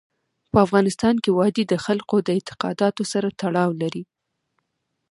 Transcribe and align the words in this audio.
په 0.51 0.57
افغانستان 0.65 1.15
کې 1.23 1.35
وادي 1.37 1.63
د 1.67 1.73
خلکو 1.85 2.15
د 2.21 2.27
اعتقاداتو 2.37 3.03
سره 3.13 3.27
تړاو 3.41 3.71
لري. 3.81 4.03